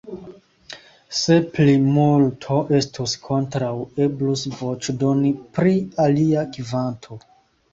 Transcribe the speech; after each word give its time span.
Se 1.17 1.35
plimulto 1.57 2.57
estus 2.79 3.13
kontraŭ, 3.27 3.69
eblus 4.07 4.47
voĉdoni 4.63 5.33
pri 5.59 5.75
alia 6.07 6.49
kvanto. 6.57 7.21